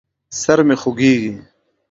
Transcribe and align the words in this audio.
سر 0.41 0.59
مې 0.67 0.75
خوږېږي. 0.81 1.31